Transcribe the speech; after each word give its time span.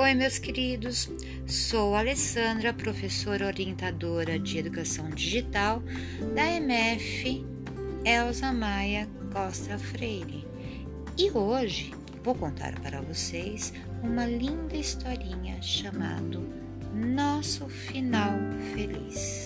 Oi, 0.00 0.14
meus 0.14 0.38
queridos. 0.38 1.10
Sou 1.44 1.96
Alessandra, 1.96 2.72
professora 2.72 3.46
orientadora 3.46 4.38
de 4.38 4.56
Educação 4.56 5.10
Digital 5.10 5.82
da 6.36 6.46
MF 6.46 7.44
Elza 8.04 8.52
Maia 8.52 9.08
Costa 9.32 9.76
Freire. 9.76 10.46
E 11.18 11.32
hoje 11.32 11.92
vou 12.22 12.36
contar 12.36 12.78
para 12.78 13.00
vocês 13.00 13.72
uma 14.00 14.24
linda 14.24 14.76
historinha 14.76 15.60
chamada 15.60 16.38
Nosso 16.94 17.68
Final 17.68 18.38
Feliz. 18.72 19.37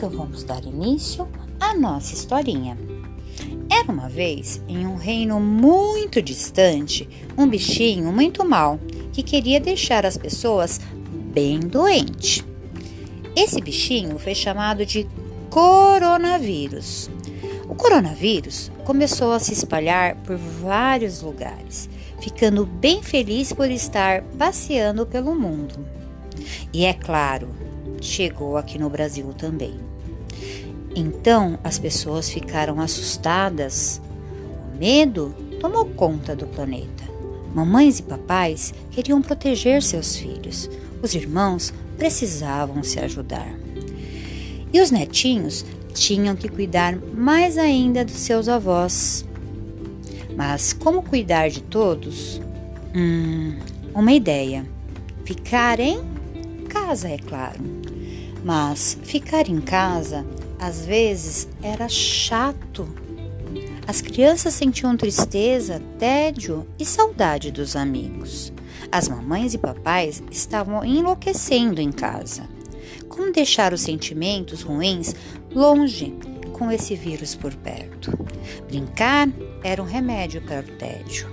Então 0.00 0.08
vamos 0.08 0.44
dar 0.44 0.64
início 0.64 1.28
à 1.60 1.76
nossa 1.76 2.14
historinha. 2.14 2.74
Era 3.70 3.92
uma 3.92 4.08
vez, 4.08 4.62
em 4.66 4.86
um 4.86 4.96
reino 4.96 5.38
muito 5.38 6.22
distante, 6.22 7.06
um 7.36 7.46
bichinho 7.46 8.10
muito 8.10 8.42
mau 8.42 8.80
que 9.12 9.22
queria 9.22 9.60
deixar 9.60 10.06
as 10.06 10.16
pessoas 10.16 10.80
bem 11.34 11.60
doentes. 11.60 12.42
Esse 13.36 13.60
bichinho 13.60 14.18
foi 14.18 14.34
chamado 14.34 14.86
de 14.86 15.06
coronavírus. 15.50 17.10
O 17.68 17.74
coronavírus 17.74 18.72
começou 18.86 19.32
a 19.32 19.38
se 19.38 19.52
espalhar 19.52 20.16
por 20.22 20.38
vários 20.38 21.20
lugares, 21.20 21.90
ficando 22.22 22.64
bem 22.64 23.02
feliz 23.02 23.52
por 23.52 23.70
estar 23.70 24.22
passeando 24.38 25.04
pelo 25.04 25.34
mundo. 25.34 25.74
E 26.72 26.86
é 26.86 26.94
claro, 26.94 27.50
chegou 28.00 28.56
aqui 28.56 28.78
no 28.78 28.88
Brasil 28.88 29.32
também. 29.34 29.74
Então 30.94 31.58
as 31.62 31.78
pessoas 31.78 32.30
ficaram 32.30 32.80
assustadas. 32.80 34.00
O 34.72 34.78
medo 34.78 35.34
tomou 35.60 35.84
conta 35.86 36.34
do 36.34 36.46
planeta. 36.46 37.04
Mamães 37.54 37.98
e 37.98 38.02
papais 38.02 38.72
queriam 38.90 39.20
proteger 39.20 39.82
seus 39.82 40.16
filhos. 40.16 40.70
Os 41.02 41.14
irmãos 41.14 41.72
precisavam 41.96 42.82
se 42.82 42.98
ajudar. 42.98 43.54
E 44.72 44.80
os 44.80 44.90
netinhos 44.90 45.64
tinham 45.92 46.36
que 46.36 46.48
cuidar 46.48 46.96
mais 46.96 47.58
ainda 47.58 48.04
dos 48.04 48.14
seus 48.14 48.48
avós. 48.48 49.24
Mas 50.36 50.72
como 50.72 51.02
cuidar 51.02 51.50
de 51.50 51.62
todos? 51.62 52.40
Hum, 52.94 53.58
uma 53.94 54.12
ideia. 54.12 54.64
Ficar 55.24 55.80
em 55.80 56.00
casa, 56.68 57.08
é 57.08 57.18
claro. 57.18 57.79
Mas 58.44 58.98
ficar 59.02 59.48
em 59.48 59.60
casa 59.60 60.24
às 60.58 60.84
vezes 60.84 61.48
era 61.62 61.88
chato. 61.88 62.88
As 63.86 64.00
crianças 64.00 64.54
sentiam 64.54 64.96
tristeza, 64.96 65.82
tédio 65.98 66.66
e 66.78 66.84
saudade 66.84 67.50
dos 67.50 67.74
amigos. 67.74 68.52
As 68.92 69.08
mamães 69.08 69.54
e 69.54 69.58
papais 69.58 70.22
estavam 70.30 70.84
enlouquecendo 70.84 71.80
em 71.80 71.90
casa. 71.90 72.48
Como 73.08 73.32
deixar 73.32 73.72
os 73.72 73.80
sentimentos 73.80 74.62
ruins 74.62 75.14
longe 75.52 76.14
com 76.52 76.70
esse 76.70 76.94
vírus 76.94 77.34
por 77.34 77.54
perto? 77.54 78.16
Brincar 78.66 79.28
era 79.64 79.82
um 79.82 79.86
remédio 79.86 80.42
para 80.42 80.60
o 80.60 80.76
tédio. 80.76 81.28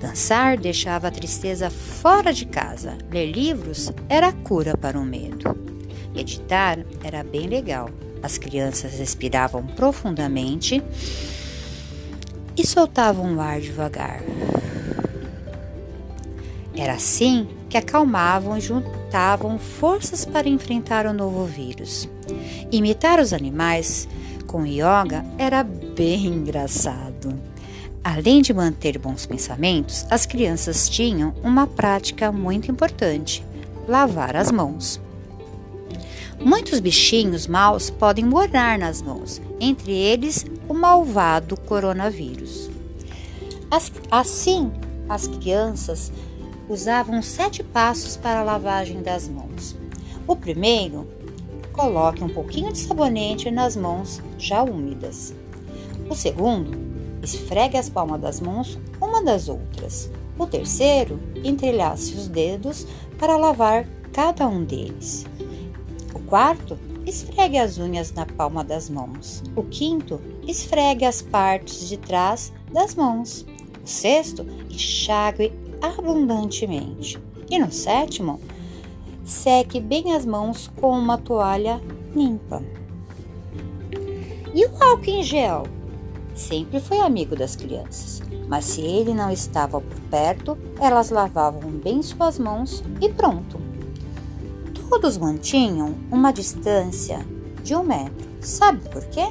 Dançar 0.00 0.58
deixava 0.58 1.08
a 1.08 1.10
tristeza 1.10 1.70
fora 1.70 2.32
de 2.32 2.46
casa. 2.46 2.98
Ler 3.10 3.30
livros 3.30 3.92
era 4.08 4.28
a 4.28 4.32
cura 4.32 4.76
para 4.76 4.98
o 4.98 5.04
medo. 5.04 5.73
Editar 6.14 6.78
era 7.02 7.24
bem 7.24 7.48
legal, 7.48 7.90
as 8.22 8.38
crianças 8.38 8.92
respiravam 8.94 9.66
profundamente 9.66 10.82
e 12.56 12.66
soltavam 12.66 13.36
o 13.36 13.40
ar 13.40 13.60
devagar. 13.60 14.22
Era 16.76 16.94
assim 16.94 17.48
que 17.68 17.76
acalmavam 17.76 18.56
e 18.56 18.60
juntavam 18.60 19.58
forças 19.58 20.24
para 20.24 20.48
enfrentar 20.48 21.06
o 21.06 21.12
novo 21.12 21.44
vírus. 21.44 22.08
Imitar 22.70 23.20
os 23.20 23.32
animais 23.32 24.08
com 24.46 24.64
yoga 24.64 25.24
era 25.36 25.62
bem 25.62 26.26
engraçado. 26.26 27.38
Além 28.02 28.42
de 28.42 28.52
manter 28.52 28.98
bons 28.98 29.24
pensamentos, 29.26 30.06
as 30.10 30.26
crianças 30.26 30.88
tinham 30.88 31.34
uma 31.42 31.66
prática 31.66 32.30
muito 32.30 32.70
importante: 32.70 33.44
lavar 33.88 34.36
as 34.36 34.50
mãos. 34.50 35.03
Muitos 36.40 36.80
bichinhos 36.80 37.46
maus 37.46 37.90
podem 37.90 38.24
morar 38.24 38.78
nas 38.78 39.00
mãos, 39.00 39.40
entre 39.60 39.92
eles 39.92 40.44
o 40.68 40.74
malvado 40.74 41.56
coronavírus. 41.56 42.70
assim, 44.10 44.70
as 45.08 45.26
crianças 45.26 46.12
usavam 46.68 47.20
sete 47.22 47.62
passos 47.62 48.16
para 48.16 48.40
a 48.40 48.44
lavagem 48.44 49.02
das 49.02 49.28
mãos. 49.28 49.76
O 50.26 50.34
primeiro, 50.34 51.06
coloque 51.72 52.22
um 52.22 52.28
pouquinho 52.28 52.72
de 52.72 52.78
sabonete 52.78 53.50
nas 53.50 53.76
mãos 53.76 54.22
já 54.38 54.62
úmidas. 54.62 55.34
O 56.08 56.14
segundo, 56.14 56.78
esfregue 57.22 57.76
as 57.76 57.88
palmas 57.88 58.20
das 58.20 58.40
mãos 58.40 58.78
uma 59.00 59.22
das 59.22 59.48
outras. 59.48 60.10
O 60.38 60.46
terceiro, 60.46 61.20
entrelace 61.42 62.14
os 62.14 62.28
dedos 62.28 62.86
para 63.18 63.36
lavar 63.36 63.86
cada 64.12 64.46
um 64.46 64.64
deles. 64.64 65.26
Quarto, 66.26 66.78
esfregue 67.06 67.58
as 67.58 67.78
unhas 67.78 68.12
na 68.12 68.24
palma 68.24 68.64
das 68.64 68.88
mãos. 68.88 69.42
O 69.54 69.62
quinto, 69.62 70.20
esfregue 70.46 71.04
as 71.04 71.20
partes 71.20 71.88
de 71.88 71.96
trás 71.96 72.52
das 72.72 72.94
mãos. 72.94 73.44
O 73.82 73.86
sexto, 73.86 74.46
enxague 74.70 75.52
abundantemente. 75.82 77.18
E 77.50 77.58
no 77.58 77.70
sétimo, 77.70 78.40
seque 79.24 79.78
bem 79.78 80.12
as 80.14 80.24
mãos 80.24 80.70
com 80.80 80.98
uma 80.98 81.18
toalha 81.18 81.80
limpa. 82.14 82.62
E 84.54 84.64
o 84.64 84.82
álcool 84.82 85.10
em 85.10 85.22
gel? 85.22 85.64
Sempre 86.34 86.80
foi 86.80 86.98
amigo 86.98 87.36
das 87.36 87.54
crianças, 87.54 88.20
mas 88.48 88.64
se 88.64 88.80
ele 88.80 89.14
não 89.14 89.30
estava 89.30 89.80
por 89.80 90.00
perto, 90.10 90.58
elas 90.80 91.10
lavavam 91.10 91.70
bem 91.70 92.02
suas 92.02 92.38
mãos 92.38 92.82
e 93.00 93.08
pronto. 93.08 93.63
Todos 94.94 95.18
mantinham 95.18 95.96
uma 96.08 96.32
distância 96.32 97.26
de 97.64 97.74
um 97.74 97.82
metro. 97.82 98.28
Sabe 98.40 98.88
por 98.90 99.04
quê? 99.06 99.26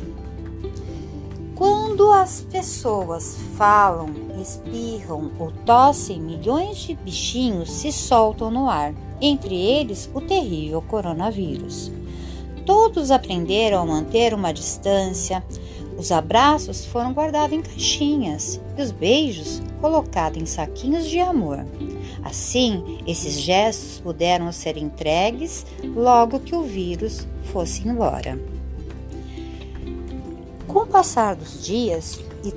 Quando 1.56 2.12
as 2.12 2.42
pessoas 2.42 3.38
falam, 3.56 4.10
espirram 4.42 5.32
ou 5.40 5.54
tossem, 5.66 6.20
milhões 6.20 6.80
de 6.80 6.96
bichinhos 6.96 7.72
se 7.72 7.94
soltam 7.94 8.52
no 8.52 8.70
ar, 8.70 8.94
entre 9.22 9.56
eles 9.56 10.10
o 10.14 10.20
terrível 10.20 10.82
coronavírus. 10.82 11.90
Todos 12.66 13.10
aprenderam 13.10 13.84
a 13.84 13.86
manter 13.86 14.34
uma 14.34 14.52
distância, 14.52 15.42
os 15.98 16.12
abraços 16.12 16.84
foram 16.84 17.14
guardados 17.14 17.58
em 17.58 17.62
caixinhas 17.62 18.60
e 18.78 18.82
os 18.82 18.92
beijos 18.92 19.62
colocados 19.80 20.42
em 20.42 20.46
saquinhos 20.46 21.08
de 21.08 21.22
amor. 21.22 21.66
Assim, 22.24 23.00
esses 23.06 23.40
gestos 23.40 24.00
puderam 24.00 24.52
ser 24.52 24.78
entregues 24.78 25.66
logo 25.84 26.40
que 26.40 26.56
o 26.56 26.64
vírus 26.64 27.28
fosse 27.52 27.88
embora. 27.88 28.40
Com 30.68 30.80
o 30.80 30.88
passar 30.88 31.36
dos 31.36 31.64
dias 31.64 32.20
e 32.44 32.54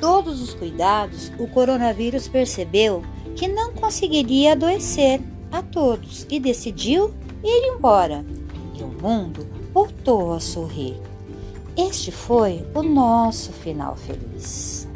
todos 0.00 0.42
os 0.42 0.52
cuidados, 0.54 1.32
o 1.38 1.46
coronavírus 1.46 2.28
percebeu 2.28 3.02
que 3.36 3.46
não 3.46 3.72
conseguiria 3.72 4.52
adoecer 4.52 5.20
a 5.52 5.62
todos 5.62 6.26
e 6.28 6.40
decidiu 6.40 7.14
ir 7.44 7.74
embora. 7.74 8.24
E 8.74 8.82
o 8.82 8.88
mundo 8.88 9.46
voltou 9.72 10.32
a 10.32 10.40
sorrir. 10.40 11.00
Este 11.76 12.10
foi 12.10 12.66
o 12.74 12.82
nosso 12.82 13.52
final 13.52 13.96
feliz. 13.96 14.88